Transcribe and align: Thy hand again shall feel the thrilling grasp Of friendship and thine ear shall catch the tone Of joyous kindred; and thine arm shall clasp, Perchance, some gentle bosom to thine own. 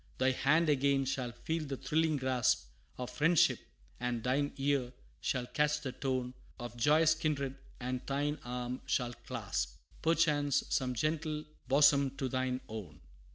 Thy 0.17 0.31
hand 0.31 0.67
again 0.67 1.05
shall 1.05 1.31
feel 1.31 1.63
the 1.63 1.77
thrilling 1.77 2.17
grasp 2.17 2.65
Of 2.97 3.11
friendship 3.11 3.59
and 3.99 4.23
thine 4.23 4.51
ear 4.57 4.93
shall 5.19 5.45
catch 5.45 5.79
the 5.81 5.91
tone 5.91 6.33
Of 6.59 6.75
joyous 6.75 7.13
kindred; 7.13 7.55
and 7.79 8.01
thine 8.07 8.39
arm 8.43 8.81
shall 8.87 9.13
clasp, 9.13 9.75
Perchance, 10.01 10.63
some 10.69 10.95
gentle 10.95 11.45
bosom 11.67 12.17
to 12.17 12.27
thine 12.27 12.61
own. 12.67 12.99